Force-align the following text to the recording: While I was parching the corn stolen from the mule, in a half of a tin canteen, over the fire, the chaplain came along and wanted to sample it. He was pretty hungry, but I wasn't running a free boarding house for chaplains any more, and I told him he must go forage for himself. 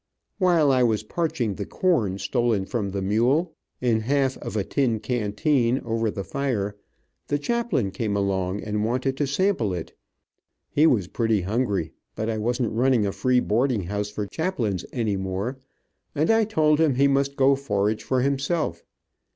While 0.39 0.71
I 0.71 0.81
was 0.81 1.03
parching 1.03 1.53
the 1.53 1.65
corn 1.67 2.17
stolen 2.17 2.65
from 2.65 2.89
the 2.89 3.03
mule, 3.03 3.53
in 3.81 3.97
a 3.97 4.01
half 4.01 4.35
of 4.39 4.57
a 4.57 4.63
tin 4.63 4.99
canteen, 4.99 5.77
over 5.85 6.09
the 6.09 6.23
fire, 6.23 6.75
the 7.27 7.37
chaplain 7.37 7.91
came 7.91 8.17
along 8.17 8.61
and 8.63 8.83
wanted 8.83 9.15
to 9.17 9.27
sample 9.27 9.75
it. 9.75 9.95
He 10.71 10.87
was 10.87 11.07
pretty 11.07 11.41
hungry, 11.41 11.91
but 12.15 12.31
I 12.31 12.39
wasn't 12.39 12.73
running 12.73 13.05
a 13.05 13.11
free 13.11 13.41
boarding 13.41 13.83
house 13.83 14.09
for 14.09 14.25
chaplains 14.25 14.85
any 14.91 15.17
more, 15.17 15.59
and 16.15 16.31
I 16.31 16.45
told 16.45 16.79
him 16.79 16.95
he 16.95 17.07
must 17.07 17.35
go 17.35 17.53
forage 17.55 18.01
for 18.03 18.21
himself. 18.23 18.83